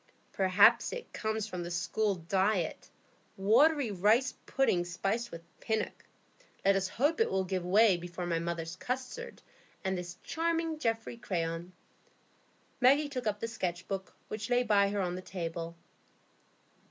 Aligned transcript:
"Perhaps 0.33 0.91
it 0.93 1.13
comes 1.13 1.45
from 1.45 1.61
the 1.61 1.69
school 1.69 2.15
diet,—watery 2.15 3.91
rice 3.91 4.33
pudding 4.47 4.83
spiced 4.83 5.29
with 5.29 5.43
Pinnock. 5.59 6.05
Let 6.65 6.75
us 6.75 6.87
hope 6.87 7.21
it 7.21 7.29
will 7.29 7.43
give 7.43 7.63
way 7.63 7.97
before 7.97 8.25
my 8.25 8.39
mother's 8.39 8.75
custards 8.75 9.43
and 9.83 9.95
this 9.95 10.17
charming 10.23 10.79
Geoffrey 10.79 11.17
Crayon." 11.17 11.73
Maggie 12.79 13.09
took 13.09 13.27
up 13.27 13.39
the 13.41 13.47
"Sketch 13.47 13.87
Book," 13.87 14.15
which 14.27 14.49
lay 14.49 14.63
by 14.63 14.89
her 14.89 15.01
on 15.01 15.13
the 15.13 15.21
table. 15.21 15.75